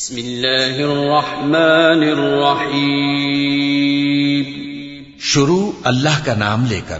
بسم 0.00 0.16
الله 0.16 0.84
الرحمن 0.84 2.02
الرحيم 2.02 4.44
شروع 5.20 5.72
اللہ 5.84 6.24
کا 6.24 6.34
نام 6.34 6.66
لے 6.66 6.80
کر 6.88 6.98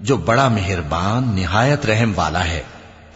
جو 0.00 0.16
بڑا 0.16 0.48
مہربان 0.48 1.34
نہایت 1.34 1.86
رحم 1.86 2.12
والا 2.16 2.44
ہے۔ 2.44 2.62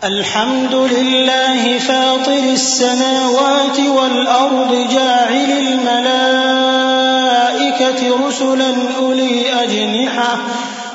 الحمد 0.00 0.92
لله 0.92 1.76
فاطر 1.86 2.32
السماوات 2.32 3.78
والأرض 3.78 4.94
جاعل 4.94 5.66
الملائكة 5.66 8.28
رسلا 8.28 8.98
أولي 8.98 9.42
أجنحة 9.62 10.36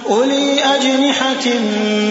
أولي 0.09 0.63
أجنحة 0.63 1.47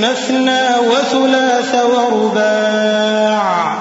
مثنى 0.00 0.78
وثلاث 0.78 1.74
ورباع۔ 1.74 3.80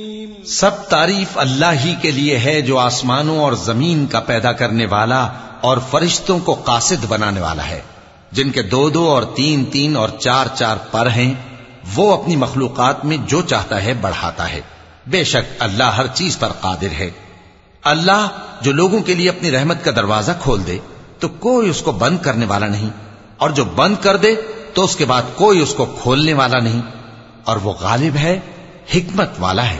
سب 0.59 0.71
تعریف 0.89 1.37
اللہ 1.37 1.79
ہی 1.85 1.95
کے 2.01 2.11
لیے 2.11 2.37
ہے 2.37 2.61
جو 2.61 2.77
آسمانوں 2.77 3.39
اور 3.39 3.53
زمین 3.53 4.05
کا 4.05 4.19
پیدا 4.19 4.51
کرنے 4.51 4.85
والا 4.85 5.27
اور 5.61 5.77
فرشتوں 5.89 6.39
کو 6.39 6.53
قاصد 6.53 7.05
بنانے 7.07 7.41
والا 7.41 7.67
ہے۔ 7.67 7.81
جن 8.31 8.51
کے 8.51 8.61
دو 8.61 8.89
دو 8.89 9.09
اور 9.09 9.23
تین 9.35 9.65
تین 9.65 9.95
اور 9.95 10.09
چار 10.19 10.45
چار 10.55 10.77
پر 10.91 11.09
ہیں، 11.09 11.33
وہ 11.95 12.23
اپنی 12.23 12.35
مخلوقات 12.35 13.05
میں 13.05 13.17
جو 13.17 13.41
چاہتا 13.41 13.83
ہے 13.83 13.93
بڑھاتا 13.93 14.51
ہے۔ 14.51 14.61
بے 15.07 15.23
شک 15.23 15.55
اللہ 15.59 15.83
ہر 15.83 16.07
چیز 16.07 16.39
پر 16.39 16.49
قادر 16.61 16.91
ہے۔ 16.99 17.09
اللہ 17.83 18.27
جو 18.61 18.71
لوگوں 18.71 18.99
کے 18.99 19.13
لیے 19.13 19.29
اپنی 19.29 19.51
رحمت 19.51 19.85
کا 19.85 19.91
دروازہ 19.95 20.31
کھول 20.41 20.67
دے، 20.67 20.77
تو 21.19 21.27
کوئی 21.27 21.69
اس 21.69 21.81
کو 21.81 21.91
بند 21.91 22.17
کرنے 22.21 22.45
والا 22.45 22.67
نہیں۔ 22.67 22.89
اور 23.37 23.49
جو 23.49 23.65
بند 23.65 23.95
کر 24.01 24.17
دے، 24.17 24.35
تو 24.73 24.83
اس 24.83 24.95
کے 24.95 25.05
بعد 25.05 25.21
کوئی 25.35 25.59
اس 25.59 25.73
کو 25.73 25.85
کھولنے 25.85 26.33
والا 26.33 26.59
نہیں۔ 26.59 26.81
اور 27.43 27.57
وہ 27.57 27.73
غالب 27.79 28.15
ہے، 28.15 28.39
حکمت 28.95 29.29
والا 29.39 29.69
ہے۔ 29.69 29.79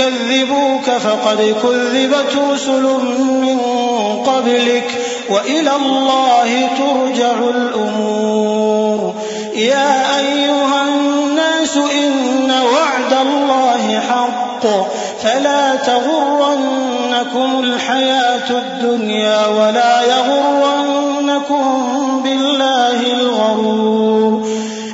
يكذبوك 0.00 0.84
فقد 0.84 1.54
كذبت 1.62 2.36
رسل 2.52 2.82
من 3.42 3.58
قبلك 4.26 4.90
وإلى 5.30 5.76
الله 5.76 6.68
ترجع 6.78 7.32
الأمور. 7.32 9.14
يا 9.54 10.18
أيها 10.18 10.82
الناس 10.82 11.76
إن 11.76 12.50
وعد 12.50 13.12
الله 13.26 14.00
حق. 14.10 14.66
فلا 15.22 15.76
تغرنكم 15.76 17.60
الحياة 17.64 18.50
الدنيا 18.50 19.46
ولا 19.46 20.02
يغرنكم 20.02 21.66
بالله 22.24 23.12
الغرور. 23.12 24.48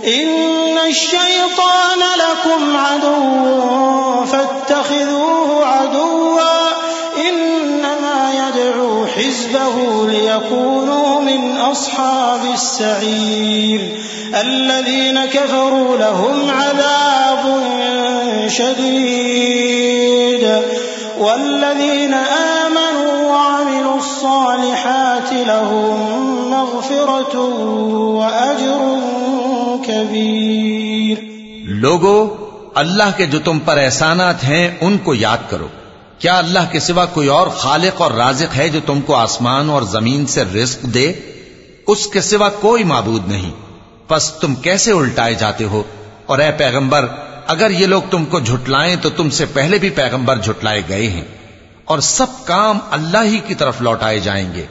إن 0.07 0.79
الشيطان 0.89 2.01
لكم 2.19 2.77
عدو 2.77 3.26
أصحاب 11.77 12.45
السعير 12.45 13.81
الذين 14.35 15.19
كفروا 15.33 15.97
لهم 15.97 16.51
عذاب 16.51 17.61
شديد 18.49 20.45
والذين 21.19 22.15
آمنوا 22.65 23.23
وعملوا 23.23 23.95
الصالحات 23.95 25.33
لهم 25.33 26.17
مغفرة 26.51 27.39
وأجر 28.15 28.99
كبير 29.87 31.17
لوگو، 31.65 32.35
اللہ 32.75 33.11
کے 33.17 33.27
جو 33.27 33.39
تم 33.45 33.59
پر 33.59 33.79
احسانات 33.79 34.45
ہیں، 34.45 34.75
ان 34.81 34.99
کو 34.99 35.15
یاد 35.15 35.51
کرو۔ 35.51 35.69
کیا 36.19 36.39
اللہ 36.39 36.59
کے 36.71 36.81
سوا 36.81 37.05
کوئی 37.05 37.29
اور 37.29 37.47
خالق 37.47 38.01
اور 38.03 38.11
رازق 38.11 38.57
ہے 38.57 38.69
جو 38.69 38.81
تم 38.87 39.01
کو 39.01 39.15
آسمان 39.15 39.71
اور 39.71 39.83
زمین 39.83 40.27
سے 40.27 40.43
رزق 40.43 40.83
دے؟ 40.83 41.13
اس 41.87 42.07
کے 42.07 42.21
سوا 42.21 42.49
کوئی 42.49 42.85
معبود 42.85 43.29
نہیں۔ 43.29 43.51
پس 44.09 44.33
تم 44.33 44.55
کیسے 44.55 44.93
الٹائے 44.93 45.35
جاتے 45.35 45.65
ہو؟ 45.65 45.83
اور 46.27 46.39
اے 46.39 46.53
پیغمبر، 46.53 47.07
اگر 47.47 47.71
یہ 47.71 47.87
لوگ 47.87 48.03
تم 48.11 48.25
کو 48.25 48.41
جھٹلائیں 48.41 48.97
تو 48.97 49.11
تم 49.11 49.31
سے 49.31 49.47
پہلے 49.47 49.79
بھی 49.79 49.91
پیغمبر 49.91 50.37
جھٹلائے 50.37 50.83
گئے 50.89 51.11
ہیں۔ 51.11 51.25
اور 51.85 51.99
سب 51.99 52.27
کام 52.45 52.79
اللہ 52.91 53.25
ہی 53.25 53.39
کی 53.39 53.55
طرف 53.55 53.81
لوٹائے 53.81 54.21
جائیں 54.21 54.55
گے۔ 54.55 54.67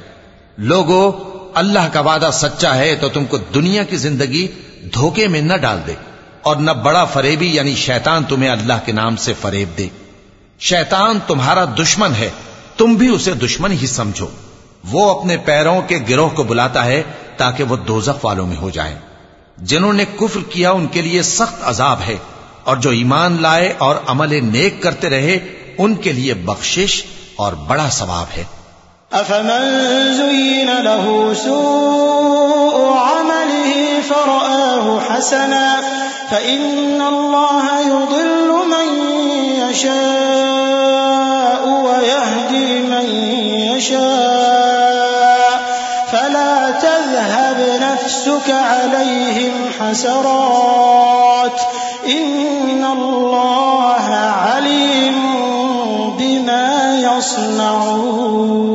لوگو، 0.58 1.12
اللہ 1.54 1.90
کا 1.94 2.00
وعدہ 2.00 2.30
سچا 2.34 2.76
ہے 2.76 2.96
تو 2.96 3.10
تم 3.10 3.26
کو 3.26 3.38
دنیا 3.38 3.84
کی 3.84 3.96
زندگی 3.96 4.48
دھوکے 4.94 5.28
میں 5.28 5.42
نہ 5.42 5.54
ڈال 5.54 5.80
دے۔ 5.88 5.94
اور 6.42 6.56
نہ 6.56 6.72
بڑا 6.72 7.06
فریبی 7.06 7.56
یعنی 7.56 7.76
شیطان 7.76 8.24
تمہیں 8.24 8.50
اللہ 8.50 8.74
کے 8.86 8.92
نام 8.92 9.16
سے 9.16 9.34
فریب 9.42 9.78
دے۔ 9.78 9.88
شیطان 10.60 11.20
تمہارا 11.28 11.66
دشمن 11.66 12.14
ہے، 12.16 12.30
تم 12.78 12.94
بھی 12.94 13.08
اسے 13.08 13.34
دشمن 13.34 13.72
ہی 13.72 13.88
سمجھو۔ 13.88 14.28
وہ 14.92 15.20
اپنے 15.20 15.38
پیروں 15.38 15.82
کے 15.88 16.00
گروہ 16.10 16.30
کو 16.30 16.44
بلاتا 16.44 16.86
ہے 16.86 17.04
تاکہ 17.38 17.64
وہ 17.64 17.76
دوزخ 17.76 18.26
والوں 18.26 18.48
میں 18.48 18.58
ہو 18.58 18.70
جائیں 18.70 18.96
جنہوں 19.58 19.94
نے 19.94 20.06
کفر 20.06 20.40
کیا 20.50 20.72
ان 20.72 20.88
کے 20.88 21.02
لیے 21.02 21.22
سخت 21.22 21.56
عذاب 21.64 22.00
ہے، 22.08 22.18
اور 22.64 22.78
جو 22.78 22.90
ایمان 22.90 23.42
لائے 23.42 23.74
اور 23.78 23.96
عمل 24.08 24.46
نیک 24.46 24.84
کرتے 24.84 25.10
رہے، 25.10 25.40
ان 25.78 25.96
کے 25.96 26.12
لیے 26.12 26.34
بخشش 26.34 27.04
اور 27.36 27.54
بڑا 27.54 27.90
ثواب 27.90 28.38
ہے۔ 28.38 28.44
أفمن 29.14 29.64
زين 30.18 30.70
له 30.84 31.34
سوء 31.44 32.78
عمله 32.98 33.74
فرآه 34.08 34.98
حسنا، 35.10 35.80
فإن 36.30 37.02
الله 37.02 37.66
يضل 37.88 38.50
من 38.68 39.06
يشاء 39.70 40.25
عليهم 49.86 49.92
حسرات 49.92 51.62
إن 52.08 52.86
الله 52.86 54.08
عليم 54.10 55.16
بما 56.20 57.00
يصنعون. 57.00 58.66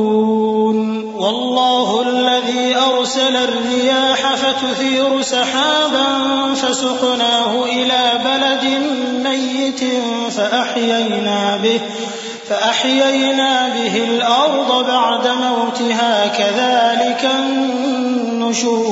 والله 1.15 2.01
الذي 2.01 2.75
أرسل 2.75 3.35
الرياح 3.35 4.35
فتثير 4.35 5.21
سحابا 5.21 6.07
فسقناه 6.55 7.65
إلى 7.65 8.11
بلد 8.25 8.65
ميت 9.23 9.83
فأحيينا 10.31 11.57
به 11.57 11.79
فأحيينا 12.49 13.69
به 13.69 14.03
الأرض 14.03 14.85
بعد 14.87 15.27
موتها 15.27 16.27
كذلك 16.27 17.29
النشور. 17.39 18.91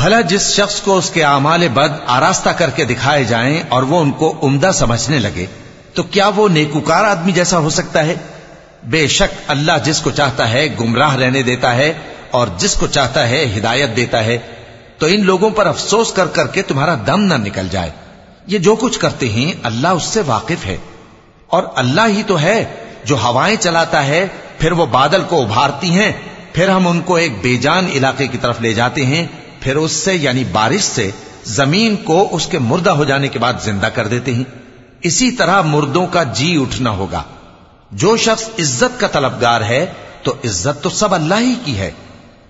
بھلا 0.00 0.20
جس 0.20 0.56
شخص 0.56 0.80
کو 0.80 0.96
اس 0.96 1.10
کے 1.10 1.24
اعمال 1.24 1.68
بد 1.68 1.92
آراستہ 2.06 2.50
کر 2.50 2.70
کے 2.70 2.84
دکھائے 2.84 3.24
جائیں 3.24 3.62
اور 3.68 3.82
وہ 3.82 4.00
ان 4.00 4.10
کو 4.10 4.34
عمدہ 4.42 4.70
سمجھنے 4.74 5.18
لگے، 5.18 5.46
تو 5.94 6.02
کیا 6.02 6.30
وہ 6.36 6.48
نیکوکار 6.48 7.04
آدمی 7.04 7.32
جیسا 7.32 7.58
ہو 7.58 7.70
سکتا 7.70 8.06
ہے؟ 8.06 8.14
بے 8.84 9.06
شک 9.06 9.34
اللہ 9.46 9.72
جس 9.84 10.00
کو 10.00 10.10
چاہتا 10.10 10.50
ہے 10.50 10.68
گمراہ 10.80 11.16
رہنے 11.16 11.42
دیتا 11.42 11.74
ہے 11.74 11.92
اور 12.30 12.46
جس 12.56 12.74
کو 12.74 12.86
چاہتا 12.86 13.28
ہے 13.28 13.54
ہدایت 13.56 13.96
دیتا 13.96 14.24
ہے، 14.24 14.38
تو 14.98 15.06
ان 15.06 15.24
لوگوں 15.24 15.50
پر 15.50 15.66
افسوس 15.66 16.12
کر 16.12 16.26
کر 16.26 16.46
کے 16.46 16.62
تمہارا 16.62 16.94
دم 17.06 17.20
نہ 17.22 17.34
نکل 17.34 17.68
جائے۔ 17.70 17.90
یہ 18.46 18.58
جو 18.58 18.76
کچھ 18.76 18.98
کرتے 18.98 19.28
ہیں، 19.28 19.52
اللہ 19.62 19.88
اس 19.88 20.04
سے 20.04 20.22
واقف 20.26 20.66
ہے۔ 20.66 20.76
اور 21.46 21.62
اللہ 21.74 22.08
ہی 22.08 22.22
تو 22.26 22.40
ہے 22.40 22.64
جو 23.04 23.16
ہوائیں 23.16 23.56
چلاتا 23.56 24.06
ہے، 24.06 24.26
پھر 24.58 24.72
وہ 24.72 24.86
بادل 24.86 25.22
کو 25.28 25.42
ابھارتی 25.42 25.90
ہیں، 25.90 26.12
پھر 26.52 26.68
ہم 26.68 26.88
ان 26.88 27.00
کو 27.00 27.14
ایک 27.14 27.32
بے 27.42 27.56
جان 27.56 27.86
علاقے 27.94 28.26
کی 28.26 28.38
طرف 28.38 28.60
لے 28.60 28.74
جاتے 28.74 29.06
ہیں 29.06 29.26
پھر 29.60 29.76
اس 29.76 29.92
سے 29.92 30.14
یعنی 30.14 30.44
بارش 30.44 30.82
سے 30.82 31.10
زمین 31.44 31.96
کو 31.96 32.28
اس 32.32 32.46
کے 32.46 32.58
مردہ 32.58 32.90
ہو 32.90 33.04
جانے 33.04 33.28
کے 33.28 33.38
بعد 33.38 33.52
زندہ 33.62 33.86
کر 33.86 34.06
دیتے 34.06 34.34
ہیں۔ 34.34 34.44
اسی 35.02 35.30
طرح 35.30 35.62
مردوں 35.62 36.06
کا 36.06 36.22
جی 36.22 36.58
اٹھنا 36.60 36.90
ہوگا۔ 36.90 37.22
جو 37.92 38.16
شخص 38.16 38.48
عزت 38.58 39.00
کا 39.00 39.06
طلبگار 39.06 39.60
ہے، 39.60 39.86
تو 40.22 40.32
عزت 40.44 40.82
تو 40.82 40.90
سب 40.90 41.14
اللہ 41.14 41.34
ہی 41.40 41.54
کی 41.64 41.78
ہے۔ 41.78 41.90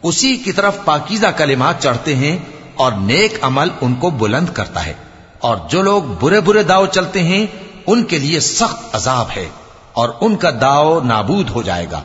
اسی 0.03 0.37
کی 0.37 0.53
طرف 0.53 0.77
پاکیزہ 0.85 1.27
کلمات 1.37 1.83
چڑھتے 1.83 2.17
ہیں 2.17 2.39
اور 2.75 2.93
نیک 2.93 3.39
عمل 3.43 3.69
ان 3.81 3.95
کو 3.95 4.11
بلند 4.11 4.49
کرتا 4.55 4.87
ہے۔ 4.87 4.93
اور 5.39 5.57
جو 5.69 5.83
لوگ 5.83 6.03
برے 6.03 6.41
برے 6.41 6.63
داؤ 6.63 6.87
چلتے 6.87 7.23
ہیں، 7.23 7.47
ان 7.87 8.05
کے 8.05 8.19
لیے 8.19 8.41
سخت 8.41 8.85
عذاب 8.93 9.27
ہے 9.37 9.49
اور 9.93 10.09
ان 10.21 10.37
کا 10.37 10.51
داؤ 10.51 11.01
نابود 11.01 11.51
ہو 11.51 11.63
جائے 11.63 11.87
گا۔ 11.93 12.03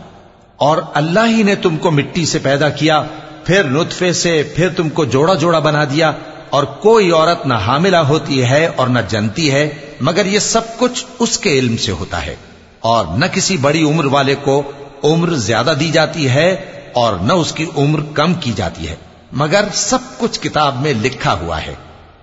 اور 0.55 0.77
اللہ 0.93 1.19
ہی 1.27 1.43
نے 1.43 1.55
تم 1.55 1.77
کو 1.77 1.91
مٹی 1.91 2.25
سے 2.25 2.39
پیدا 2.39 2.69
کیا۔ 2.69 3.03
پھر 3.45 3.63
نطفے 3.63 4.13
سے 4.13 4.53
پھر 4.55 4.69
تم 4.69 4.89
کو 4.89 5.05
جوڑا 5.05 5.33
جوڑا 5.33 5.59
بنا 5.59 5.83
دیا 5.83 6.11
اور 6.49 6.63
کوئی 6.63 7.11
عورت 7.11 7.45
نہ 7.45 7.53
حاملہ 7.53 7.97
ہوتی 7.97 8.43
ہے 8.43 8.69
اور 8.75 8.87
نہ 8.87 8.99
جنتی 9.07 9.51
ہے، 9.51 9.69
مگر 10.01 10.25
یہ 10.25 10.39
سب 10.39 10.61
کچھ 10.77 11.05
اس 11.19 11.37
کے 11.37 11.49
علم 11.49 11.77
سے 11.77 11.91
ہوتا 11.91 12.25
ہے 12.25 12.35
اور 12.79 13.05
نہ 13.17 13.25
کسی 13.25 13.57
بڑی 13.57 13.83
عمر 13.83 14.05
والے 14.05 14.35
کو 14.35 14.63
عمر 15.03 15.27
زیادہ 15.27 15.73
دی 15.79 15.91
جاتی 15.91 16.29
ہے 16.29 16.51
اور 16.93 17.13
نہ 17.13 17.33
اس 17.33 17.51
کی 17.51 17.65
عمر 17.77 17.99
کم 18.13 18.33
کی 18.33 18.53
جاتی 18.55 18.89
ہے۔ 18.89 18.95
مگر 19.31 19.65
سب 19.73 19.97
کچھ 20.17 20.39
کتاب 20.39 20.81
میں 20.81 20.93
لکھا 21.01 21.33
ہوا 21.33 21.61
ہے۔ 21.61 21.75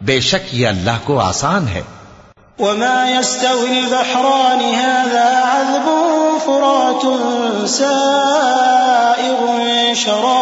بے 0.02 0.20
شک 0.20 0.54
یہ 0.54 0.66
اللہ 0.66 0.98
کو 1.04 1.20
آسان 1.20 1.69
ہے۔ 1.69 1.82
وما 2.58 3.10
يستوي 3.19 3.78
البحران 3.78 4.74
هذا 4.74 5.40
عذب 5.44 5.88
فرات 6.46 7.06
سائغ 7.70 9.42
شرابه 9.96 10.41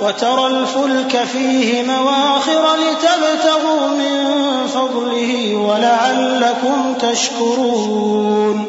وترى 0.00 0.46
الفلك 0.46 1.24
فيه 1.32 1.82
مواخر 1.82 2.76
لتبتغوا 2.76 3.88
من 3.88 4.18
فضله 4.66 5.54
ولعلكم 5.56 6.94
تشكرون. 6.94 8.66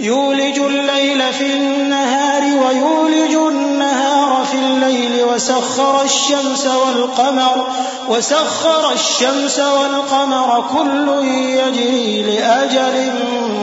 يولج 0.00 0.58
الليل 0.58 1.32
في 1.32 1.46
النهار 1.56 2.42
ويولج 2.42 3.34
النهار 3.34 4.44
في 4.44 4.58
الليل 4.58 5.24
وسخر 5.24 6.02
الشمس 6.02 6.66
والقمر 6.66 7.66
وسخر 8.08 8.92
الشمس 8.92 9.58
والقمر 9.58 10.64
كل 10.72 11.26
يجري 11.28 12.22
لأجل 12.22 13.12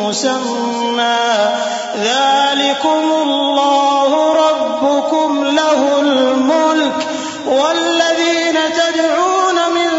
مسمى. 0.04 1.50
ذلكم 2.04 3.12
الله 3.22 4.34
ربكم 4.34 5.44
له 5.46 6.00
الملك 6.02 7.08
والذين 7.46 8.58
تدعون 8.74 9.56
من 9.76 9.90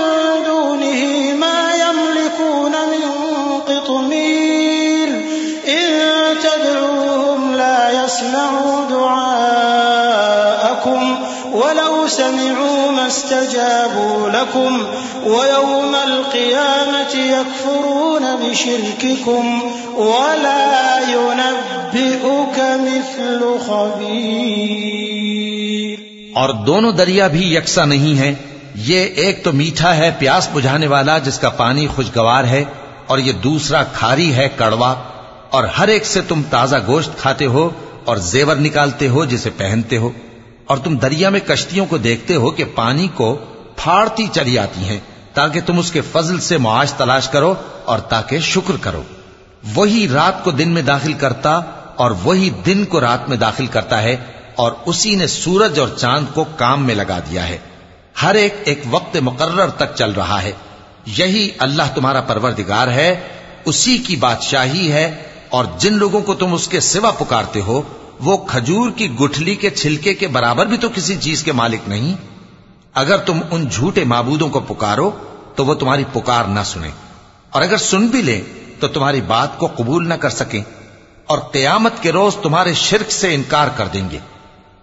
دونه 0.46 1.02
ما 1.34 1.74
يملكون 1.74 2.72
من 2.72 3.10
قطمير 3.68 5.08
إن 5.68 5.88
تدعوهم 6.42 7.54
لا 7.54 8.04
يسمعوا 8.04 8.84
دعاءكم 8.90 10.20
ولو 11.52 12.06
سمعوا 12.06 12.90
ما 12.90 13.06
استجابوا 13.06 14.28
لكم 14.28 14.86
ويوم 15.26 15.94
القيامة 15.94 17.14
يكفرون 17.14 18.36
بشرككم 18.36 19.72
ولا 19.96 20.70
ينبئك 21.94 22.58
مثل 22.58 23.44
خبير۔ 23.66 25.98
اور 26.34 26.54
دونوں 26.54 26.92
دریا 26.92 27.26
بھی 27.26 27.54
یکساں 27.54 27.86
نہیں 27.86 28.18
ہیں۔ 28.18 28.34
یہ 28.74 28.96
ایک 28.96 29.44
تو 29.44 29.52
میٹھا 29.52 29.96
ہے، 29.96 30.10
پیاس 30.18 30.48
بجھانے 30.52 30.86
والا، 30.86 31.18
جس 31.18 31.38
کا 31.38 31.48
پانی 31.48 31.86
خوشگوار 31.86 32.44
ہے، 32.44 32.64
اور 33.06 33.18
یہ 33.18 33.32
دوسرا 33.32 33.82
کھاری 33.82 34.34
ہے، 34.34 34.48
کڑوا۔ 34.56 34.94
اور 35.50 35.64
ہر 35.64 35.88
ایک 35.88 36.06
سے 36.06 36.20
تم 36.20 36.42
تازہ 36.50 36.76
گوشت 36.86 37.18
کھاتے 37.18 37.46
ہو، 37.46 37.70
اور 38.04 38.16
زیور 38.16 38.56
نکالتے 38.56 39.08
ہو، 39.08 39.24
جسے 39.24 39.50
پہنتے 39.56 39.96
ہو۔ 39.96 40.10
اور 40.66 40.76
تم 40.76 40.96
دریا 40.96 41.28
میں 41.28 41.40
کشتیوں 41.40 41.86
کو 41.86 41.98
دیکھتے 41.98 42.34
ہو 42.34 42.50
کہ 42.50 42.64
پانی 42.74 43.08
کو 43.14 43.38
پھاڑتی 43.76 44.26
چلی 44.32 44.58
آتی 44.58 44.84
ہیں، 44.84 44.98
تاکہ 45.34 45.60
تم 45.66 45.78
اس 45.78 45.92
کے 45.92 46.00
فضل 46.00 46.40
سے 46.40 46.58
معاش 46.58 46.92
تلاش 46.92 47.28
کرو 47.28 47.54
اور 47.84 47.98
تاکہ 47.98 48.38
شکر 48.38 48.74
کرو۔ 48.80 49.02
وہی 49.74 50.08
رات 50.08 50.44
کو 50.44 50.50
دن 50.50 50.68
میں 50.68 50.82
داخل 50.82 51.12
کرتا 51.12 51.60
اور 52.00 52.10
وہی 52.24 52.50
دن 52.50 52.84
کو 52.84 53.00
رات 53.00 53.28
میں 53.28 53.36
داخل 53.36 53.66
کرتا 53.66 54.02
ہے 54.02 54.16
اور 54.56 54.72
اسی 54.86 55.14
نے 55.14 55.26
سورج 55.26 55.80
اور 55.80 55.88
چاند 55.88 56.26
کو 56.34 56.44
کام 56.56 56.86
میں 56.86 56.94
لگا 56.94 57.18
دیا 57.18 57.48
ہے۔ 57.48 57.58
ہر 58.22 58.34
ایک 58.34 58.54
ایک 58.64 58.82
وقت 58.90 59.16
مقرر 59.16 59.70
تک 59.70 59.94
چل 59.94 60.10
رہا 60.10 60.42
ہے۔ 60.42 60.52
یہی 61.06 61.48
اللہ 61.58 61.82
تمہارا 61.94 62.20
پروردگار 62.20 62.88
ہے۔ 62.88 63.20
اسی 63.64 63.98
کی 63.98 64.16
بادشاہی 64.16 64.92
ہے 64.92 65.22
اور 65.48 65.64
جن 65.78 65.92
لوگوں 65.92 66.20
کو 66.20 66.34
تم 66.34 66.54
اس 66.54 66.68
کے 66.68 66.80
سوا 66.80 67.10
پکارتے 67.10 67.60
ہو، 67.60 67.82
وہ 68.20 68.36
کھجور 68.36 68.90
کی 68.90 69.14
گٹھلی 69.14 69.54
کے 69.54 69.70
چھلکے 69.70 70.14
کے 70.14 70.26
برابر 70.26 70.66
بھی 70.66 70.76
تو 70.76 70.88
کسی 70.94 71.16
چیز 71.16 71.42
کے 71.42 71.52
مالک 71.52 71.88
نہیں۔ 71.88 72.14
اگر 72.94 73.16
تم 73.16 73.40
ان 73.50 73.68
جھوٹے 73.68 74.04
معبودوں 74.04 74.48
کو 74.48 74.60
پکارو، 74.60 75.10
تو 75.54 75.64
وہ 75.64 75.74
تمہاری 75.74 76.04
پکار 76.12 76.44
نہ 76.44 76.60
سنیں۔ 76.64 76.90
اور 77.50 77.62
اگر 77.62 77.76
سن 77.76 78.06
بھی 78.06 78.22
لیں، 78.22 78.40
تو 78.80 78.88
تمہاری 78.88 79.20
بات 79.20 79.58
کو 79.58 79.66
قبول 79.66 80.08
نہ 80.08 80.14
کر 80.14 80.30
سکیں۔ 80.30 80.62
اور 81.26 81.38
قیامت 81.38 81.92
کے 82.02 82.12
روز 82.12 82.36
تمہارے 82.36 82.74
شرک 82.74 83.10
سے 83.10 83.34
انکار 83.34 83.68
کر 83.76 83.86
دیں 83.86 84.10
گے۔ 84.10 84.18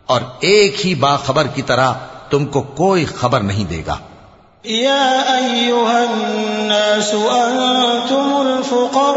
اور 0.06 0.22
ایک 0.40 0.86
ہی 0.86 0.96
باخبر 0.96 1.48
کی 1.48 1.62
طرح 1.62 1.94
تم 2.30 2.46
کو 2.46 2.62
کوئی 2.62 3.06
خبر 3.06 3.40
نہیں 3.40 3.64
دے 3.64 3.82
گا۔ 3.88 3.98
يا 4.66 5.24
أيها 5.38 6.00
الناس 6.00 7.14
أنتم 7.14 8.36
الفقراء 8.36 9.08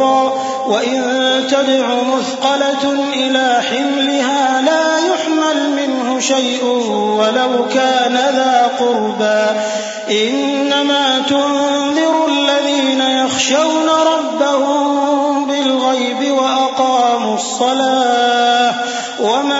أخرى 0.00 0.32
وإن 0.66 1.02
تدع 1.50 1.86
مثقلة 2.02 2.92
إلى 3.12 3.62
حملها 3.70 4.62
لا 4.62 4.98
يحمل 4.98 5.70
منه 5.76 6.20
شيء 6.20 6.64
ولو 7.18 7.68
كان 7.74 8.14
ذا 8.14 8.70
قربى. 8.78 9.60
إنما 10.10 11.18
تنذر 11.28 12.26
الذين 12.26 13.00
يخشون 13.00 13.88
ربهم 13.88 15.46
بالغيب 15.46 16.32
وأقاموا 16.32 17.34
الصلاة. 17.34 18.74
ومن 19.20 19.59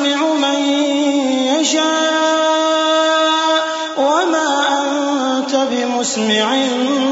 بمسمع 6.17 6.55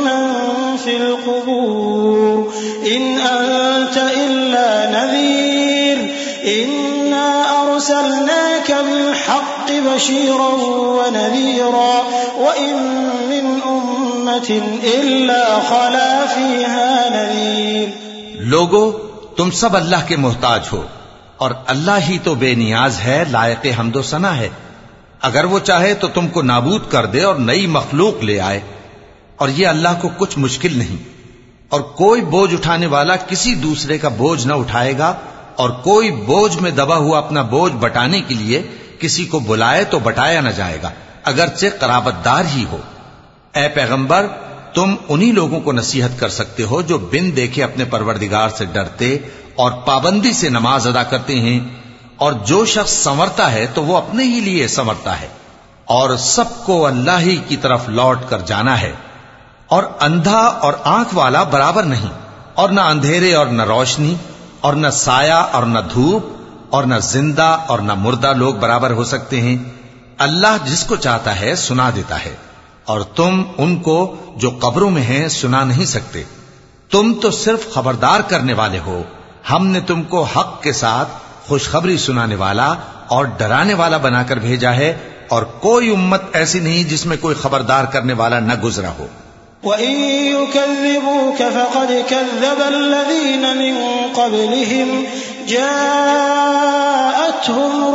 من 0.02 0.78
في 0.84 0.98
القبور 0.98 2.54
إن 2.88 3.18
أنت 3.22 3.98
إلا 3.98 4.90
نذير 4.90 5.98
إنا 6.44 7.44
أرسلناك 7.52 8.72
بالحق 8.72 9.72
بشيرا 9.72 10.50
ونذيرا 10.68 12.02
وإن 12.36 12.74
من 13.28 13.60
أمة 13.66 14.50
إلا 14.84 15.60
خلا 15.70 16.26
فيها 16.34 17.10
نذير 17.10 17.88
لوگو، 18.40 18.92
تم 19.36 19.52
سب 19.52 19.76
اللہ 19.76 20.08
کے 20.08 20.16
محتاج 20.16 20.62
ہو 20.72 20.84
اور 21.38 21.52
اللہ 21.68 22.00
ہی 22.10 22.18
تو 22.24 22.36
بے 22.36 22.56
نیاز 22.56 23.00
ہے، 23.00 23.24
لائق 23.32 23.68
حمد 23.80 23.96
و 23.96 24.02
ثنا 24.02 24.38
ہے۔ 24.38 24.50
اگر 25.22 25.44
وہ 25.44 25.60
چاہے 25.60 25.94
تو 25.94 26.08
تم 26.08 26.28
کو 26.28 26.42
نابود 26.42 26.82
کر 26.90 27.06
دے 27.06 27.24
اور 27.24 27.36
نئی 27.36 27.68
مخلوق 27.68 28.24
لے 28.24 28.40
آئے۔ 28.40 28.60
اور 29.40 29.50
یہ 29.50 29.68
اللہ 29.68 30.02
کو 30.02 30.10
کچھ 30.18 30.38
مشکل 30.40 30.78
نہیں۔ 30.78 31.04
اور 31.72 31.82
کوئی 31.96 32.22
بوجھ 32.28 32.54
اٹھانے 32.54 32.86
والا 32.88 33.16
کسی 33.28 33.54
دوسرے 33.56 33.98
کا 33.98 34.10
بوجھ 34.18 34.46
نہ 34.48 34.54
اٹھائے 34.54 34.98
گا، 34.98 35.14
اور 35.56 35.70
کوئی 35.84 36.12
بوجھ 36.26 36.58
میں 36.58 36.72
دبا 36.72 36.96
ہوا 36.98 37.18
اپنا 37.18 37.42
بوجھ 37.50 37.74
بٹانے 37.74 38.22
کے 38.22 38.36
لیے 38.36 38.62
کسی 39.00 39.26
کو 39.26 39.40
بلائے 39.40 39.84
تو 39.84 40.00
بٹایا 40.00 40.42
نہ 40.42 40.50
جائے 40.56 40.78
گا، 40.84 40.90
اگرچہ 41.24 41.78
قرابت 41.80 42.24
دار 42.26 42.46
ہی 42.56 42.64
ہو۔ 42.72 42.78
اے 43.54 43.68
پیغمبر، 43.70 44.28
تم 44.74 44.96
انہی 45.10 45.32
لوگوں 45.32 45.60
کو 45.60 45.72
نصیحت 45.72 46.20
کر 46.20 46.30
سکتے 46.30 46.64
ہو 46.64 46.82
جو 46.82 46.98
بن 47.12 47.30
دیکھے 47.36 47.64
اپنے 47.64 47.86
پروردگار 47.86 48.50
سے 48.58 48.66
ڈرتے 48.66 49.18
اور 49.56 49.72
پابندی 49.86 50.32
سے 50.34 50.50
نماز 50.50 50.88
ادا 50.88 51.04
کرتے 51.04 51.40
ہیں، 51.40 51.60
اور 52.18 52.34
جو 52.46 52.64
شخص 52.66 52.94
سنورتا 53.04 53.52
ہے 53.52 53.66
تو 53.74 53.84
وہ 53.84 53.98
اپنے 53.98 54.24
ہی 54.24 54.40
لیے 54.40 54.68
سنورتا 54.68 55.20
ہے، 55.22 55.28
اور 55.88 56.16
سب 56.24 56.58
کو 56.66 56.86
اللہ 56.86 57.20
ہی 57.20 57.36
کی 57.48 57.58
طرف 57.58 57.88
لوٹ 57.90 58.30
کر 58.30 58.42
جانا 58.46 58.80
ہے۔ 58.82 58.92
اور 59.70 59.84
اندھا 60.02 60.38
اور 60.38 60.74
آنکھ 60.88 61.14
والا 61.16 61.44
برابر 61.52 61.84
نہیں، 61.84 62.12
اور 62.54 62.70
نہ 62.70 62.82
اندھیرے 62.84 63.34
اور 63.36 63.48
نہ 63.48 63.64
روشنی، 63.66 64.14
اور 64.60 64.74
نہ 64.74 64.88
سایہ 64.94 65.42
اور 65.52 65.64
نہ 65.66 65.80
دھوپ، 65.94 66.26
اور 66.70 66.84
نہ 66.84 66.96
زندہ 67.04 67.50
اور 67.68 67.80
نہ 67.80 67.94
مردہ 67.98 68.34
لوگ 68.34 68.56
برابر 68.56 68.92
ہو 68.92 69.04
سکتے 69.04 69.42
ہیں۔ 69.42 69.58
اللہ 70.20 70.58
جس 70.66 70.84
کو 70.84 70.96
چاہتا 70.96 71.40
ہے 71.40 71.56
سنا 71.58 71.90
دیتا 71.96 72.24
ہے، 72.26 72.36
اور 72.86 73.02
تم 73.16 73.42
ان 73.58 73.76
کو 73.80 73.98
جو 74.36 74.50
قبروں 74.62 74.90
میں 74.90 75.02
ہیں 75.02 75.28
سنا 75.28 75.64
نہیں 75.64 75.86
سکتے۔ 75.86 76.24
تم 76.92 77.14
تو 77.22 77.32
صرف 77.32 77.74
خبردار 77.74 78.20
کرنے 78.30 78.54
والے 78.54 78.80
ہو۔ 78.86 79.02
ہم 79.52 79.68
نے 79.68 79.80
تم 79.88 80.04
کو 80.04 80.24
حق 80.30 80.62
کے 80.64 80.74
ساتھ 80.74 81.10
خوشخبری 81.48 81.98
سنانے 81.98 82.36
والا 82.36 82.74
اور 83.08 83.26
ڈرانے 83.38 83.74
والا 83.74 83.98
بنا 83.98 84.24
کر 84.24 84.40
بھیجا 84.40 84.74
ہے، 84.76 84.92
اور 85.28 85.44
کوئی 85.62 85.94
امت 85.94 86.22
ایسی 86.34 86.60
نہیں 86.60 86.84
جس 86.84 87.06
میں 87.06 87.18
کوئی 87.22 87.36
خبردار 87.36 87.86
کرنے 87.86 88.14
والا 88.14 88.40
نہ 88.42 88.62
گزرا 88.64 88.92
ہو۔ 89.00 89.08
وَإِن 89.64 89.92
يُكَذِّبُوكَ 90.26 91.36
فَقَدْ 91.36 92.04
كَذَّبَ 92.10 92.62
الَّذِينَ 92.68 93.58
مِن 93.58 93.76
قَبْلِهِمْ. 94.14 95.06
جَاءَتْهُمْ 95.48 96.36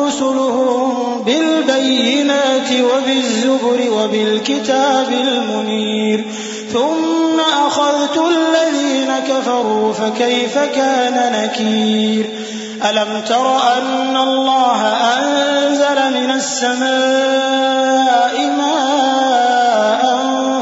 رُسُلُهُم 0.01 1.23
بِالْبَيِّنَاتِ 1.27 2.73
وَبِالزُّبُرِ 2.73 3.91
وَبِالْكِتَابِ 3.91 5.13
الْمُنِيرِ. 5.13 6.25
ثُمَّ 6.73 7.41
أَخَذْتُ 7.67 8.19
الَّذِينَ 8.19 9.15
كَفَرُوا 9.29 9.93
فَكَيْفَ 9.93 10.59
كَانَ 10.59 11.33
نَكِيرِ؟ 11.43 12.31
أَلَمْ 12.91 13.23
تَرَ 13.29 13.57
أَنَّ 13.79 14.17
اللَّهَ 14.17 14.87
أَنزَلَ 14.87 16.13
مِنَ 16.21 16.31
السَّمَاءِ 16.31 16.95
مَاءً 18.59 20.24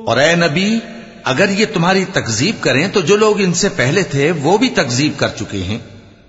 اور 0.07 0.17
اے 0.17 0.35
نبی، 0.35 0.79
اگر 1.23 1.49
یہ 1.49 1.65
تمہاری 1.73 2.05
تکذیب 2.05 2.55
کریں 2.63 2.87
تو 2.87 3.01
جو 3.01 3.17
لوگ 3.17 3.41
ان 3.41 3.53
سے 3.53 3.69
پہلے 3.69 4.03
تھے 4.03 4.31
وہ 4.31 4.57
بھی 4.57 4.69
تکذیب 4.69 5.19
کر 5.19 5.27
چکے 5.27 5.63
ہیں۔ 5.63 5.79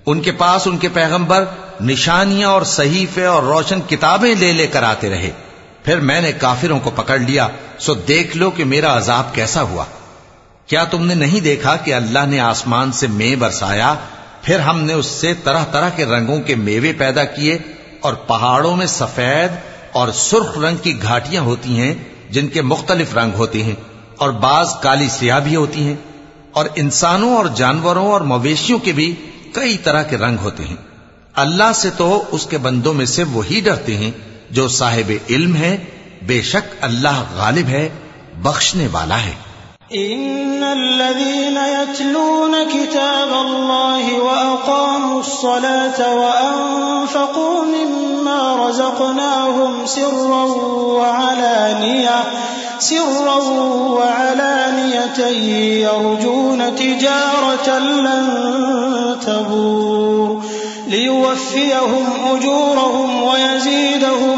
ان 0.07 0.21
کے 0.21 0.33
پاس 0.33 0.67
ان 0.67 0.79
کے 0.79 0.89
پیغمبر 0.89 1.45
نشانیاں 1.81 2.49
اور 2.49 2.63
صحیفے 2.63 3.25
اور 3.25 3.43
روشن 3.43 3.81
کتابیں 3.89 4.35
لے 4.35 4.53
لے 4.53 4.67
کر 4.67 4.83
آتے 4.83 5.11
رہے۔ 5.11 5.31
پھر 5.85 6.01
میں 6.01 6.21
نے 6.21 6.33
کافروں 6.33 6.81
کو 6.81 6.91
پکڑ 6.91 7.19
لیا۔ 7.19 7.49
سو 7.79 7.95
دیکھ 7.95 8.37
لو 8.37 8.51
کہ 8.51 8.65
میرا 8.65 8.97
عذاب 8.97 9.35
کیسا 9.35 9.63
ہوا۔ 9.63 9.85
کیا 10.67 10.85
تم 10.85 11.07
نے 11.07 11.15
نہیں 11.15 11.41
دیکھا 11.41 11.77
کہ 11.77 11.95
اللہ 11.95 12.19
نے 12.29 12.41
آسمان 12.41 12.93
سے 12.93 13.07
مے 13.07 13.37
برسایا؟ 13.37 13.95
پھر 14.43 14.59
ہم 14.59 14.81
نے 14.81 14.93
اس 14.93 15.07
سے 15.07 15.35
طرح 15.45 15.65
طرح 15.65 15.89
کے 15.89 16.05
رنگوں 16.05 16.41
کے 16.41 16.55
میوے 16.55 16.93
پیدا 16.93 17.25
کیے 17.25 17.59
اور 18.01 18.15
پہاڑوں 18.15 18.77
میں 18.77 18.87
سفید 18.87 19.51
اور 19.93 20.09
سرخ 20.15 20.59
رنگ 20.59 20.77
کی 20.77 21.03
گھاٹیاں 21.03 21.43
ہوتی 21.43 21.81
ہیں 21.81 21.95
جن 22.31 22.49
کے 22.49 22.63
مختلف 22.63 23.15
رنگ 23.15 23.31
ہوتے 23.35 23.63
ہیں 23.63 23.75
اور 24.19 24.31
بعض 24.31 24.69
کالی 24.83 25.09
سیاہ 25.09 25.41
بھی 25.41 25.57
ہوتی 25.57 25.83
ہیں 25.83 25.97
اور 26.53 26.67
انسانوں 26.77 27.37
اور 27.37 27.47
جانوروں 27.47 28.07
اور 28.07 28.21
مویشیوں 28.21 28.79
کے 28.79 28.93
بھی 28.93 29.15
کئی 29.53 29.79
طرح 29.79 30.03
کے 30.03 30.17
رنگ 30.17 30.37
ہوتے 30.39 30.65
ہیں۔ 30.65 30.77
اللہ 31.35 31.73
سے 31.75 31.91
تو 31.97 32.25
اس 32.31 32.47
کے 32.47 32.59
بندوں 32.59 32.95
میں 32.95 33.07
سے 33.07 33.23
وہی 33.23 33.61
ڈرتے 33.61 33.97
ہیں 33.97 34.11
جو 34.51 34.69
صاحب 34.69 35.13
علم 35.31 35.57
ہے 35.57 35.77
بے 36.23 36.43
شک 36.43 36.75
اللہ 36.81 37.23
غالب 37.37 37.69
ہے، 37.69 37.89
بخشنے 38.43 38.89
والا 38.93 39.17
ہے۔ 39.17 39.49
إن 39.97 40.65
الذين 40.65 41.57
يتلون 41.57 42.55
كتاب 42.73 43.29
الله 43.47 44.19
وأقاموا 44.19 45.21
الصلاة 45.21 46.15
وأنفقوا 46.15 47.65
مما 47.65 48.69
رزقناهم 48.69 49.87
سرا 49.87 50.45
وعلانية 50.99 52.21
سرا 52.79 53.39
وعلانية 53.99 55.27
يرجون 55.83 56.63
تجارة 56.77 57.79
لن 57.79 58.25
تبور، 59.21 60.45
ليوفيهم 60.89 62.05
أجورهم 62.25 63.23
ويزيدهم 63.23 64.38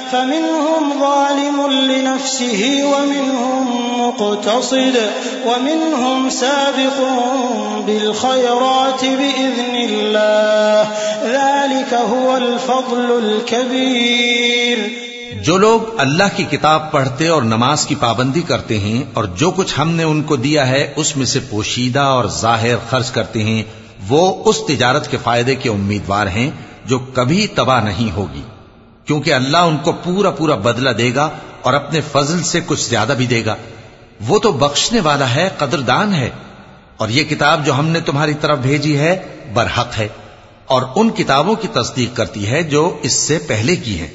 فمنهم 0.11 0.99
ظالم 0.99 1.61
لنفسه 1.71 2.81
ومنهم 2.83 3.77
مقتصد 4.01 4.97
ومنهم 5.45 6.29
سابق 6.29 7.01
بالخيرات 7.85 9.03
بإذن 9.03 9.75
الله. 9.75 10.83
ذلك 11.23 11.93
هو 11.93 12.29
الفضل 12.35 13.11
الكبير. 13.23 14.77
جو 15.43 15.57
لوگ 15.57 15.81
اللہ 15.97 16.23
کی 16.35 16.43
کتاب 16.43 16.91
پڑھتے 16.91 17.27
اور 17.27 17.41
نماز 17.41 17.85
کی 17.85 17.95
پابندی 17.95 18.41
کرتے 18.41 18.79
ہیں 18.79 19.03
اور 19.13 19.23
جو 19.23 19.51
کچھ 19.51 19.73
ہم 19.79 19.91
نے 19.91 20.03
ان 20.03 20.23
کو 20.23 20.35
دیا 20.35 20.67
ہے، 20.67 20.93
اس 20.95 21.17
میں 21.17 21.25
سے 21.25 21.39
پوشیدہ 21.39 21.99
اور 21.99 22.25
ظاہر 22.25 22.75
خرچ 22.89 23.11
کرتے 23.11 23.43
ہیں، 23.43 23.63
وہ 24.09 24.43
اس 24.45 24.57
تجارت 24.67 25.11
کے 25.11 25.17
فائدے 25.23 25.55
کے 25.55 25.69
امیدوار 25.69 26.27
ہیں 26.27 26.49
جو 26.85 26.99
کبھی 26.99 27.47
تباہ 27.47 27.83
نہیں 27.83 28.15
ہوگی۔ 28.15 28.41
کیونکہ 29.11 29.33
اللہ 29.33 29.57
ان 29.57 29.77
کو 29.77 29.91
پورا 29.91 30.29
پورا 30.29 30.55
بدلہ 30.55 30.89
دے 30.89 31.15
گا 31.15 31.29
اور 31.61 31.73
اپنے 31.73 32.01
فضل 32.11 32.43
سے 32.43 32.59
کچھ 32.65 32.89
زیادہ 32.89 33.13
بھی 33.17 33.25
دے 33.25 33.45
گا۔ 33.45 33.55
وہ 34.27 34.39
تو 34.39 34.51
بخشنے 34.51 34.99
والا 34.99 35.35
ہے، 35.35 35.49
قدردان 35.57 36.13
ہے۔ 36.13 36.29
اور 36.97 37.09
یہ 37.09 37.23
کتاب 37.23 37.65
جو 37.65 37.73
ہم 37.73 37.87
نے 37.87 37.99
تمہاری 37.99 38.33
طرف 38.33 38.57
بھیجی 38.57 38.99
ہے، 38.99 39.19
برحق 39.53 39.99
ہے۔ 39.99 40.07
اور 40.65 40.81
ان 40.95 41.09
کتابوں 41.09 41.55
کی 41.55 41.67
تصدیق 41.67 42.17
کرتی 42.17 42.47
ہے 42.47 42.63
جو 42.63 42.97
اس 43.01 43.13
سے 43.13 43.39
پہلے 43.47 43.75
کی 43.75 43.99
ہیں۔ 43.99 44.07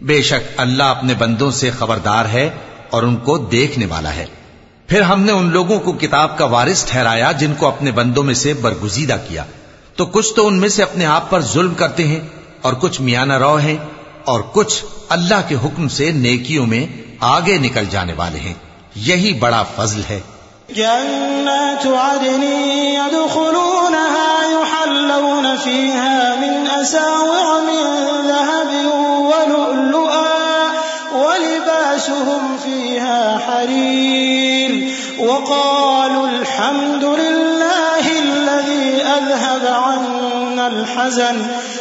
بے 0.00 0.22
شک 0.22 0.54
اللہ 0.56 0.82
اپنے 0.82 1.14
بندوں 1.14 1.50
سے 1.50 1.70
خبردار 1.70 2.24
ہے 2.24 2.50
اور 2.90 3.02
ان 3.02 3.16
کو 3.16 3.38
دیکھنے 3.38 3.86
والا 3.86 4.14
ہے۔ 4.14 4.26
پھر 4.86 5.00
ہم 5.00 5.22
نے 5.22 5.32
ان 5.32 5.50
لوگوں 5.50 5.80
کو 5.80 5.92
کتاب 5.92 6.38
کا 6.38 6.44
وارث 6.44 6.84
ٹھہرایا 6.84 7.32
جن 7.32 7.54
کو 7.58 7.66
اپنے 7.66 7.90
بندوں 7.90 8.22
میں 8.22 8.34
سے 8.34 8.54
برگزیدہ 8.54 9.16
کیا۔ 9.28 9.44
تو 9.96 10.06
کچھ 10.06 10.34
تو 10.34 10.46
ان 10.46 10.60
میں 10.60 10.68
سے 10.68 10.82
اپنے 10.82 11.06
آپ 11.06 11.30
پر 11.30 11.40
ظلم 11.40 11.74
کرتے 11.74 12.06
ہیں 12.06 12.20
اور 12.62 12.72
کچھ 12.72 13.00
میانہ 13.00 13.38
رو 13.38 13.56
ہیں۔ 13.56 13.76
اور 14.26 14.40
کچھ 14.52 14.84
اللہ 15.08 15.48
کے 15.48 15.54
حکم 15.54 15.88
سے 15.88 16.10
نیکیوں 16.10 16.66
میں 16.66 16.86
آگے 17.20 17.58
نکل 17.58 17.84
جانے 17.90 18.12
والے 18.16 18.38
ہیں۔ 18.38 18.54
یہی 18.94 19.32
بڑا 19.32 19.62
فضل 19.76 20.00
ہے۔ 20.10 20.20
جنات 20.68 21.86
عدن 21.86 22.42
يدخلونها 22.94 24.26
يحلون 24.50 25.46
فيها 25.64 26.34
من 26.40 26.66
أساور 26.80 27.62
من 27.62 27.82
ذهب 28.26 28.92
ولؤلؤا 29.32 30.26
ولباسهم 31.12 32.56
فيها 32.64 33.38
حرير 33.46 34.70
وقالوا 35.18 36.28
الحمد 36.28 37.04
لله 37.04 38.10
الذي 38.18 39.02
أذهب 39.02 39.66
عنا 39.66 40.66
الحزن 40.66 41.65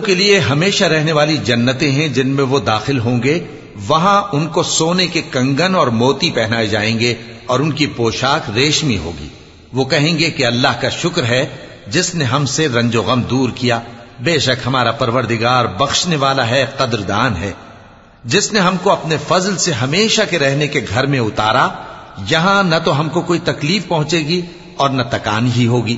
کے 0.00 0.14
لیے 0.14 0.38
ہمیشہ 0.38 0.84
رہنے 0.84 1.12
والی 1.12 1.36
جنتیں 1.36 1.90
ہیں 1.90 2.08
جن 2.08 2.28
میں 2.28 2.44
وہ 2.44 2.60
داخل 2.60 2.98
ہوں 2.98 3.22
گے۔ 3.22 3.40
وہاں 3.88 4.22
ان 4.32 4.48
کو 4.48 4.62
سونے 4.62 5.06
کے 5.06 5.22
کنگن 5.30 5.74
اور 5.74 5.86
موتی 5.86 6.30
پہنائے 6.30 6.66
جائیں 6.66 7.00
گے 7.00 7.14
اور 7.46 7.60
ان 7.60 7.72
کی 7.72 7.86
پوشاک 7.86 8.50
ریشمی 8.50 8.98
ہوگی۔ 8.98 9.28
وہ 9.72 9.84
کہیں 9.84 10.18
گے 10.18 10.30
کہ 10.30 10.46
اللہ 10.46 10.80
کا 10.80 10.88
شکر 10.88 11.24
ہے، 11.24 11.46
جس 11.86 12.14
نے 12.14 12.24
ہم 12.24 12.46
سے 12.46 12.68
رنج 12.68 12.96
و 12.96 13.02
غم 13.02 13.22
دور 13.22 13.48
کیا۔ 13.54 13.80
بے 14.20 14.38
شک 14.38 14.66
ہمارا 14.66 14.92
پروردگار 14.92 15.64
بخشنے 15.64 16.16
والا 16.16 16.48
ہے، 16.48 16.66
قدردان 16.76 17.36
ہے۔ 17.36 17.52
جس 18.24 18.52
نے 18.52 18.60
ہم 18.60 18.76
کو 18.82 18.90
اپنے 18.90 19.16
فضل 19.28 19.56
سے 19.56 19.72
ہمیشہ 19.72 20.22
کے 20.30 20.38
رہنے 20.38 20.68
کے 20.68 20.80
گھر 20.94 21.06
میں 21.06 21.18
اتارا، 21.18 21.68
یہاں 22.30 22.62
نہ 22.62 22.74
تو 22.84 23.00
ہم 23.00 23.08
کو 23.08 23.20
کوئی 23.20 23.38
تکلیف 23.44 23.88
پہنچے 23.88 24.18
گی 24.18 24.40
اور 24.76 24.90
نہ 24.90 25.02
تکان 25.10 25.50
ہی 25.56 25.66
ہوگی۔ 25.66 25.96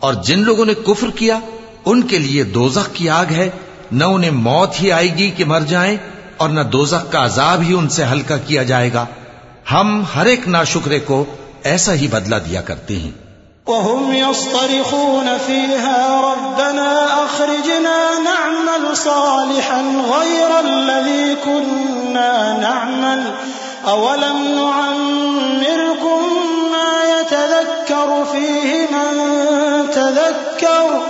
اور 0.00 0.14
جن 0.14 0.38
لوگوں 0.38 0.64
نے 0.64 0.74
کفر 0.74 1.10
کیا 1.16 1.38
ان 1.84 2.02
کے 2.02 2.18
لیے 2.18 2.44
دوزخ 2.44 2.94
کی 2.94 3.10
آگ 3.10 3.26
ہے، 3.30 3.50
نہ 3.92 4.04
انہیں 4.04 4.30
موت 4.30 4.82
ہی 4.82 4.92
آئے 4.92 5.08
گی 5.08 5.30
کہ 5.30 5.44
مر 5.44 5.60
جائیں، 5.60 5.96
اور 6.36 6.48
نہ 6.48 6.60
دوزخ 6.60 7.12
کا 7.12 7.24
عذاب 7.24 7.62
ہی 7.62 7.74
ان 7.74 7.88
سے 7.88 8.04
ہلکا 8.04 8.36
کیا 8.36 8.62
جائے 8.62 8.92
گا۔ 8.92 9.06
ہم 9.72 10.02
ہر 10.16 10.26
ایک 10.26 10.48
ناشکرے 10.48 11.00
کو 11.00 11.24
ایسا 11.62 11.94
ہی 11.94 12.08
بدلہ 12.08 12.36
دیا 12.36 12.60
کرتے 12.60 12.96
ہیں۔ 12.96 13.10
وهم 13.66 14.12
يصطرخون 14.12 15.28
فيها 15.46 16.06
ربنا 16.22 17.06
أخرجنا 17.26 18.18
نعمل 18.18 18.94
صالحا 18.94 19.80
غير 20.06 20.50
الذي 20.64 21.34
كنا 21.44 22.56
نعمل۔ 22.60 23.30
أولم 23.86 24.46
نعمركم 24.50 26.26
ما 26.70 27.04
يتذكر 27.04 28.22
فيه 28.32 28.96
من 28.96 29.30
تذكر؟ 29.94 31.09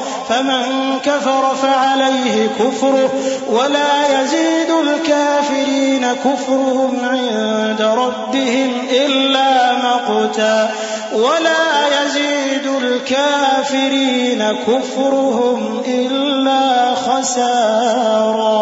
فمن 0.31 0.99
كفر 1.05 1.45
فعليه 1.61 2.35
كفره 2.57 3.09
ولا 3.47 3.95
يزيد 4.11 4.71
الكافرين 4.75 6.05
كفرهم 6.23 6.93
عند 7.05 7.81
ربهم 7.81 8.71
إلا 8.99 9.51
مقتا 9.83 10.69
ولا 11.13 11.65
يزيد 11.95 12.71
الكافرين 12.75 14.47
كفرهم 14.65 15.81
إلا 15.99 16.63
خسارا 17.03 18.55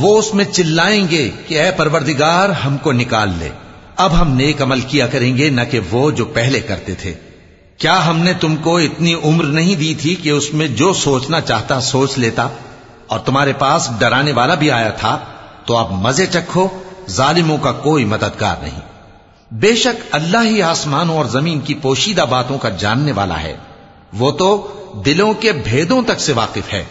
وہ 0.00 0.18
اس 0.18 0.34
میں 0.34 0.44
چلائیں 0.44 1.04
گے 1.10 1.30
کہ 1.46 1.60
اے 1.60 1.70
پروردگار 1.76 2.48
ہم 2.48 2.76
کو 2.78 2.92
نکال 2.92 3.38
لے۔ 3.38 3.48
اب 3.96 4.20
ہم 4.20 4.34
نیک 4.36 4.62
عمل 4.62 4.80
کیا 4.80 5.06
کریں 5.06 5.36
گے 5.36 5.50
نہ 5.50 5.60
کہ 5.70 5.80
وہ 5.90 6.10
جو 6.10 6.24
پہلے 6.24 6.60
کرتے 6.60 6.94
تھے۔ 6.94 7.14
کیا 7.78 8.06
ہم 8.06 8.18
نے 8.18 8.32
تم 8.32 8.56
کو 8.56 8.78
اتنی 8.78 9.14
عمر 9.14 9.44
نہیں 9.44 9.76
دی 9.76 9.94
تھی 9.94 10.14
کہ 10.14 10.30
اس 10.30 10.54
میں 10.54 10.68
جو 10.68 10.92
سوچنا 10.92 11.40
چاہتا 11.40 11.80
سوچ 11.80 12.18
لیتا؟ 12.18 12.48
اور 13.06 13.18
تمہارے 13.18 13.52
پاس 13.52 13.90
ڈرانے 13.98 14.32
والا 14.32 14.54
بھی 14.54 14.70
آیا 14.70 14.90
تھا، 14.90 15.18
تو 15.66 15.76
اب 15.76 15.92
مزے 15.92 16.26
چکھو، 16.26 16.68
ظالموں 17.10 17.58
کا 17.58 17.72
کوئی 17.72 18.04
مددگار 18.04 18.56
نہیں۔ 18.62 18.80
بے 19.54 19.74
شک 19.74 20.02
اللہ 20.10 20.38
ہی 20.44 20.62
آسمانوں 20.62 21.16
اور 21.16 21.24
زمین 21.24 21.60
کی 21.60 21.74
پوشیدہ 21.74 22.24
باتوں 22.30 22.58
کا 22.58 22.68
جاننے 22.68 23.12
والا 23.12 23.42
ہے۔ 23.42 23.56
وہ 24.12 24.30
تو 24.30 24.72
دلوں 25.06 25.34
کے 25.34 25.52
بھیدوں 25.52 26.02
تک 26.02 26.20
سے 26.20 26.32
واقف 26.32 26.72
ہے۔ 26.72 26.84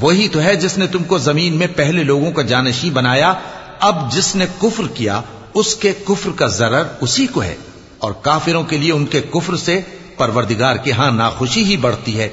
وہی 0.00 0.28
تو 0.28 0.40
ہے 0.40 0.56
جس 0.56 0.78
نے 0.78 0.86
تم 0.86 1.04
کو 1.04 1.18
زمین 1.18 1.56
میں 1.56 1.66
پہلے 1.76 2.04
لوگوں 2.04 2.32
کا 2.32 2.42
جانشی 2.42 2.90
بنایا۔ 2.90 3.34
اب 3.80 4.12
جس 4.12 4.36
نے 4.36 4.46
کفر 4.58 4.88
کیا، 4.94 5.20
اس 5.54 5.76
کے 5.76 5.92
کفر 6.04 6.30
کا 6.36 6.46
ضرر 6.46 6.84
اسی 7.00 7.26
کو 7.26 7.42
ہے۔ 7.42 7.56
اور 7.98 8.12
کافروں 8.12 8.64
کے 8.64 8.78
لیے 8.78 8.92
ان 8.92 9.06
کے 9.06 9.20
کفر 9.20 9.56
سے 9.56 9.80
پروردگار 10.16 10.76
کے 10.76 10.92
ہاں 10.92 11.10
ناخوشی 11.10 11.64
ہی 11.64 11.76
بڑھتی 11.76 12.18
ہے 12.18 12.28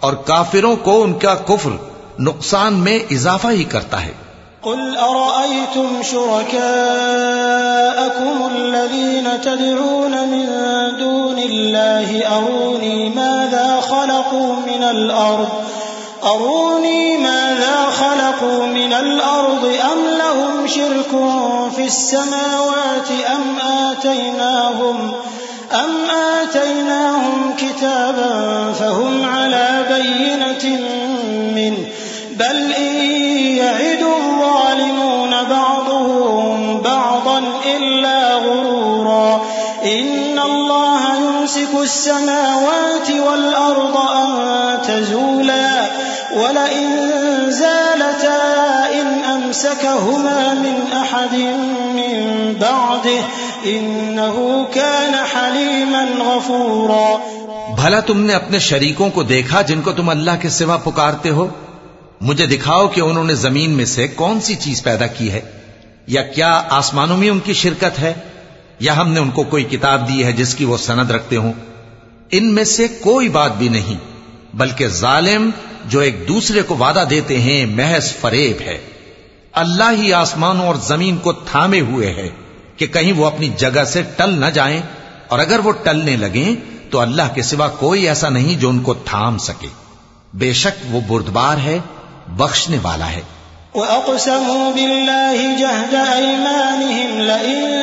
اور 0.00 0.12
کافروں 0.12 0.76
کو 0.76 1.02
ان 1.02 1.18
کا 1.18 1.34
کفر 1.34 1.70
نقصان 2.18 2.74
میں 2.74 2.98
اضافہ 3.10 3.48
ہی 3.48 3.64
کرتا 3.64 4.04
ہے۔ 4.04 4.12
قل 4.62 4.96
أرأيتم 5.00 6.00
شركاءكم 6.10 6.66
الذين 8.56 9.28
تدعون 9.42 10.12
من 10.28 10.46
دون 11.00 11.38
الله 11.38 12.20
أروني 12.30 13.08
ماذا 13.14 13.80
خلقوا 13.82 14.56
من 14.66 14.84
الأرض؟ 14.84 15.48
أروني 16.26 17.16
ماذا 17.16 17.90
خلقوا 17.92 18.66
من 18.66 18.92
الأرض؟ 18.92 19.66
أم 19.92 20.04
لهم 20.06 20.66
شرك 20.66 21.16
في 21.76 21.84
السماوات 21.84 23.10
أم 23.30 23.58
آتيناهم؟ 23.62 24.96
أم 25.00 25.41
آتيناهم 25.72 27.54
كتابا 27.58 28.72
فهم 28.72 29.24
على 29.24 29.84
بينة 29.88 30.80
منه؟ 31.54 31.86
بل 32.30 32.72
إن 32.72 32.94
يعد 33.56 34.02
الظالمون 34.02 35.30
بعضهم 35.50 36.80
بعضا 36.80 37.42
إلا 37.76 38.34
غرورا. 38.34 39.42
إن 39.84 40.38
الله 40.38 41.00
يمسك 41.16 41.74
السماوات 41.82 43.10
والأرض 43.10 43.96
أن 43.96 44.78
تزولا. 44.82 45.82
ولئن 46.36 47.10
زالتا 47.48 48.41
أمسكهما 49.52 50.54
من 50.54 50.92
أحد 50.92 51.34
من 51.94 52.52
بعده 52.60 53.20
إنه 53.66 54.62
كان 54.74 55.14
حليما 55.34 56.24
غفورا. 56.24 57.16
بھلا 57.74 58.00
تم 58.00 58.20
نے 58.20 58.32
اپنے 58.32 58.58
شریکوں 58.58 59.10
کو 59.10 59.22
دیکھا 59.22 59.62
جن 59.62 59.80
کو 59.80 59.92
تم 59.92 60.08
اللہ 60.08 60.30
کے 60.40 60.48
سوا 60.48 60.76
پکارتے 60.76 61.30
ہو؟ 61.30 61.48
مجھے 62.20 62.46
دکھاؤ 62.46 62.88
کہ 62.88 63.00
انہوں 63.00 63.24
نے 63.24 63.34
زمین 63.34 63.70
میں 63.70 63.84
سے 63.84 64.08
کون 64.08 64.40
سی 64.40 64.54
چیز 64.54 64.82
پیدا 64.82 65.06
کی 65.06 65.32
ہے؟ 65.32 65.40
یا 66.06 66.22
کیا 66.22 66.62
آسمانوں 66.70 67.16
میں 67.16 67.30
ان 67.30 67.40
کی 67.40 67.52
شرکت 67.52 67.98
ہے؟ 67.98 68.12
یا 68.80 68.96
ہم 68.96 69.12
نے 69.12 69.20
ان 69.20 69.30
کو 69.30 69.42
کوئی 69.42 69.64
کتاب 69.64 70.08
دی 70.08 70.24
ہے 70.24 70.32
جس 70.32 70.54
کی 70.54 70.64
وہ 70.64 70.76
سند 70.76 71.10
رکھتے 71.10 71.36
ہوں؟ 71.36 71.52
ان 72.30 72.54
میں 72.54 72.64
سے 72.64 72.88
کوئی 72.88 73.28
بات 73.28 73.56
بھی 73.56 73.68
نہیں، 73.68 73.96
بلکہ 74.54 74.88
ظالم 74.88 75.50
جو 75.84 76.00
ایک 76.00 76.28
دوسرے 76.28 76.62
کو 76.62 76.76
وعدہ 76.76 77.04
دیتے 77.10 77.38
ہیں، 77.38 77.66
محض 77.66 78.12
فریب 78.12 78.60
ہے۔ 78.60 78.91
اللہ 79.52 79.92
ہی 79.92 80.12
آسمانوں 80.12 80.66
اور 80.66 80.74
زمین 80.74 81.16
کو 81.16 81.32
تھامے 81.32 81.80
ہوئے 81.80 82.06
ہے 82.06 82.28
کہ 82.76 82.86
کہیں 82.86 83.12
وہ 83.12 83.26
اپنی 83.26 83.48
جگہ 83.48 83.84
سے 83.84 84.02
ٹل 84.16 84.40
نہ 84.40 84.46
جائیں 84.46 84.80
اور 85.28 85.38
اگر 85.38 85.58
وہ 85.58 85.72
ٹلنے 85.72 86.16
لگیں 86.16 86.54
تو 86.90 87.00
اللہ 87.00 87.34
کے 87.34 87.42
سوا 87.42 87.68
کوئی 87.68 88.08
ایسا 88.08 88.28
نہیں 88.28 88.60
جو 88.60 88.68
ان 88.68 88.80
کو 88.80 88.94
تھام 88.94 89.38
سکے۔ 89.38 89.66
بے 90.34 90.52
شک 90.52 90.94
وہ 90.94 91.00
بردبار 91.08 91.56
ہے، 91.56 91.78
بخشنے 92.28 92.78
والا 92.82 93.08
ہے۔ 93.08 93.20
وأقسموا 93.74 94.70
بالله 94.70 95.54
جهد 95.58 95.94
أيمانهم 96.16 97.20
لئن 97.20 97.80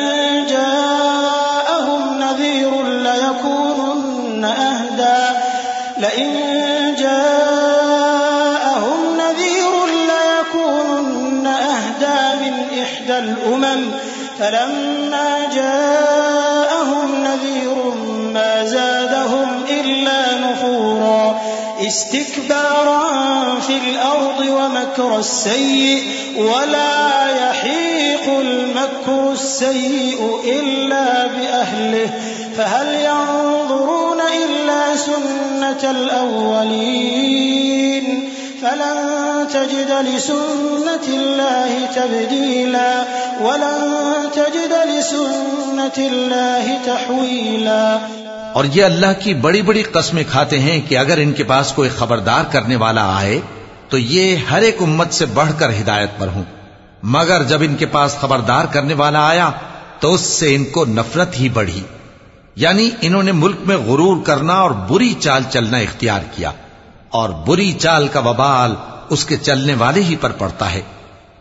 جاءهم 0.48 2.18
نذير 2.18 2.84
ليكونن 3.02 4.44
أهدى۔ 4.44 5.38
لئن 6.00 6.69
الأمم 13.64 13.90
فلما 14.38 15.48
جاءهم 15.54 17.24
نذير 17.24 17.94
ما 18.34 18.64
زادهم 18.64 19.62
إلا 19.70 20.38
نفورا 20.38 21.40
استكبارا 21.80 23.60
في 23.60 23.76
الأرض 23.76 24.40
ومكر 24.40 25.18
السيء 25.18 26.02
ولا 26.36 27.28
يحيق 27.30 28.38
المكر 28.40 29.32
السيء 29.32 30.40
إلا 30.44 31.26
بأهله 31.26 32.10
فهل 32.56 32.94
ينظرون 32.94 34.20
إلا 34.20 34.96
سنة 34.96 35.90
الأولين 35.90 37.40
فلن 38.62 39.09
تجد 39.52 39.90
لسنة 39.90 41.18
الله 41.18 41.84
تبديلا 41.94 43.04
ولن 43.40 44.28
تجد 44.34 44.72
لسنة 44.88 46.06
الله 46.06 46.74
تحويلا. 46.84 47.98
اور 48.52 48.64
یہ 48.64 48.84
اللہ 48.84 49.20
کی 49.20 49.34
بڑی 49.34 49.62
بڑی 49.62 49.82
قسمیں 49.82 50.24
کھاتے 50.30 50.58
ہیں 50.58 50.80
کہ 50.88 50.98
اگر 50.98 51.16
ان 51.16 51.32
کے 51.32 51.44
پاس 51.44 51.72
کوئی 51.72 51.88
خبردار 51.88 52.44
کرنے 52.52 52.76
والا 52.76 53.16
آئے 53.16 53.40
تو 53.88 53.98
یہ 53.98 54.36
ہر 54.36 54.62
ایک 54.62 54.76
امت 54.82 55.12
سے 55.12 55.26
بڑھ 55.26 55.52
کر 55.58 55.70
ہدایت 55.70 56.10
پر 56.18 56.26
ہوں۔ 56.26 56.44
مگر 57.02 57.42
جب 57.42 57.62
ان 57.62 57.74
کے 57.74 57.86
پاس 57.86 58.16
خبردار 58.20 58.64
کرنے 58.64 58.94
والا 58.94 59.28
آیا 59.28 59.50
تو 60.00 60.14
اس 60.14 60.20
سے 60.20 60.54
ان 60.54 60.64
کو 60.64 60.84
نفرت 60.84 61.40
ہی 61.40 61.48
بڑھی۔ 61.48 61.80
یعنی 62.56 62.90
انہوں 63.00 63.22
نے 63.22 63.32
ملک 63.32 63.56
میں 63.66 63.76
غرور 63.76 64.16
کرنا 64.24 64.54
اور 64.54 64.70
بری 64.70 65.14
چال 65.20 65.42
چلنا 65.50 65.78
اختیار 65.78 66.20
کیا۔ 66.36 66.50
اور 67.08 67.28
بری 67.28 67.72
چال 67.72 68.08
کا 68.08 68.20
وبال 68.20 68.74
اس 69.10 69.24
کے 69.24 69.36
چلنے 69.36 69.74
والے 69.74 70.02
ہی 70.02 70.16
پر 70.20 70.30
پڑتا 70.30 70.74
ہے۔ 70.74 70.80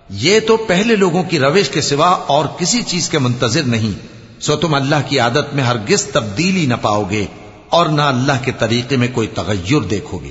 یہ 0.10 0.40
تو 0.40 0.58
پہلے 0.58 0.96
لوگوں 0.96 1.24
کی 1.24 1.40
روش 1.40 1.70
کے 1.70 1.82
سوا 1.82 2.10
اور 2.10 2.46
کسی 2.46 2.82
چیز 2.82 3.10
کے 3.10 3.20
منتظر 3.20 3.64
نہیں۔ 3.64 4.20
سو 4.42 4.56
تم 4.56 4.74
اللہ 4.74 4.96
کی 5.08 5.20
عادت 5.20 5.54
میں 5.54 5.64
ہرگز 5.64 6.06
تبدیلی 6.06 6.66
نہ 6.66 6.74
پاؤ 6.82 7.04
گے 7.10 7.26
اور 7.70 7.86
نہ 7.86 8.02
اللہ 8.02 8.44
کے 8.46 8.52
طریقے 8.60 8.98
میں 8.98 9.08
کوئی 9.14 9.28
تغیر 9.28 9.80
دیکھو 9.80 10.18
گے۔ 10.18 10.30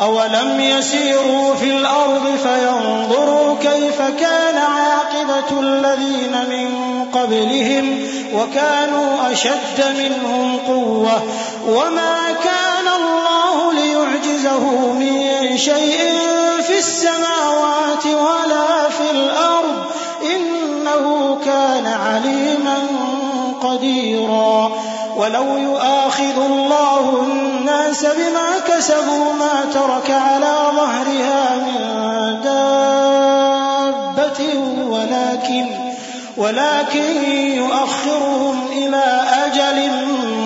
أولم 0.00 0.60
يسيروا 0.60 1.54
في 1.58 1.70
الأرض 1.70 2.42
فينظروا 2.42 3.54
كيف 3.62 3.98
كان 3.98 4.58
عاقبة 4.58 5.58
الذين 5.58 6.32
من 6.32 7.02
قبلهم 7.12 8.04
وكانوا 8.32 9.32
أشد 9.32 9.80
منهم 9.80 10.56
قوة 10.66 11.18
وما 11.62 12.32
كان 12.44 12.93
ليعجزه 14.24 14.92
من 14.92 15.58
شيء 15.58 15.98
في 16.62 16.78
السماوات 16.78 18.06
ولا 18.06 18.88
في 18.88 19.10
الأرض 19.10 19.84
إنه 20.22 21.38
كان 21.44 21.86
عليما 21.86 22.78
قديرا. 23.62 24.72
ولو 25.16 25.56
يؤاخذ 25.56 26.44
الله 26.46 27.22
الناس 27.22 28.06
بما 28.06 28.58
كسبوا 28.68 29.32
ما 29.32 29.64
ترك 29.74 30.10
على 30.10 30.54
ظهرها 30.76 31.56
من 31.56 31.80
دابة 32.44 33.84
ولكن 34.88 35.66
ولكن 36.36 37.32
يؤخرهم 37.34 38.66
إلى 38.72 39.22
أجل 39.46 39.90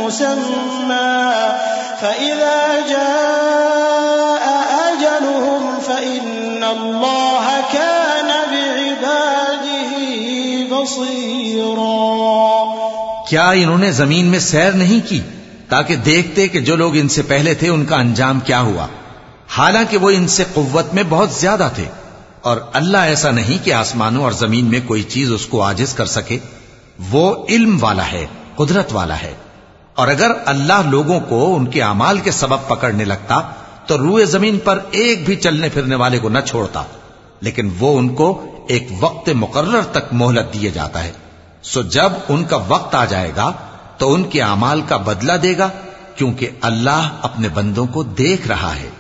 مسمى. 0.05 1.33
فإذا 2.01 2.87
جاء 2.89 3.38
فإن 6.69 6.85
الله 6.85 7.73
كان 7.73 8.27
بعباده 8.51 9.93
بصيرا 10.71 11.99
کیا 13.31 13.51
انہوں 13.51 13.79
نے 13.79 13.91
زمین 13.91 14.27
میں 14.27 14.39
سیر 14.39 14.73
نہیں 14.73 15.09
کی 15.09 15.21
تاکہ 15.69 15.97
دیکھتے 15.97 16.49
کہ 16.49 16.61
جو 16.61 16.77
لوگ 16.77 16.97
ان 16.97 17.09
سے 17.09 17.23
پہلے 17.23 17.55
تھے 17.55 17.69
ان 17.69 17.85
کا 17.85 17.97
انجام 17.97 18.41
کیا 18.41 18.61
ہوا؟ 18.61 18.87
حالانکہ 19.49 19.97
وہ 19.97 20.11
ان 20.11 20.29
سے 20.29 20.45
قوت 20.55 20.95
میں 20.95 21.03
بہت 21.09 21.31
زیادہ 21.31 21.69
تھے۔ 21.75 21.85
اور 22.41 22.57
اللہ 22.73 22.97
ایسا 22.97 23.31
نہیں 23.31 23.65
کہ 23.65 23.73
آسمانوں 23.73 24.25
اور 24.25 24.33
زمین 24.33 24.65
میں 24.65 24.81
کوئی 24.87 25.03
چیز 25.03 25.33
اس 25.33 25.47
کو 25.47 25.63
آجز 25.63 25.95
کر 25.95 26.07
سکے۔ 26.07 26.39
وہ 27.11 27.47
علم 27.49 27.79
والا 27.81 28.13
ہے، 28.13 28.27
قدرت 28.57 28.93
والا 28.93 29.23
ہے۔ 29.23 29.35
اور 29.95 30.09
اگر 30.09 30.31
اللہ 30.47 30.83
لوگوں 30.87 31.21
کو 31.21 31.57
ان 31.57 31.67
کے 31.67 31.83
اعمال 31.83 32.19
کے 32.19 32.31
سبب 32.31 32.69
پکڑنے 32.69 33.05
لگتا 33.05 33.41
تو 33.89 33.99
روئے 33.99 34.25
زمین 34.25 34.59
پر 34.59 34.79
ایک 34.91 35.25
بھی 35.25 35.37
چلنے 35.37 35.69
پھرنے 35.69 35.95
والے 35.95 36.19
کو 36.19 36.29
نہ 36.29 36.39
چھوڑتا۔ 36.47 36.83
لیکن 37.41 37.71
وہ 37.79 37.99
ان 37.99 38.09
کو 38.09 38.45
ایک 38.69 38.89
وقت 39.01 39.31
مقرر 39.35 39.83
تک 39.83 40.13
مہلت 40.13 40.55
دیے 40.55 40.71
جاتا 40.71 41.05
ہے۔ 41.05 41.13
سو 41.63 41.83
جب 41.83 42.13
ان 42.29 42.45
کا 42.45 42.59
وقت 42.69 42.95
آ 42.95 43.05
جائے 43.05 43.33
گا، 43.37 43.53
تو 43.99 44.15
ان 44.15 44.25
کے 44.25 44.43
اعمال 44.43 44.81
کا 44.89 44.97
بدلہ 44.97 45.33
دے 45.33 45.59
گا، 45.59 45.69
کیونکہ 46.17 46.51
اللہ 46.61 47.09
اپنے 47.23 47.49
بندوں 47.49 47.87
کو 47.87 48.03
دیکھ 48.03 48.49
رہا 48.49 48.77
ہے۔ 48.77 48.91